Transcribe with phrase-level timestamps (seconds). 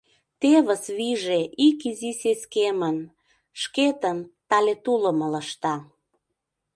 [0.39, 2.97] Тевыс вийже ик изи сескемын:
[3.61, 4.17] Шкетын
[4.49, 5.75] тале тулым ылыжта.